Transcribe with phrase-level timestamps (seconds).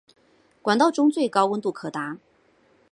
[0.63, 2.17] 管道中最高温度可达。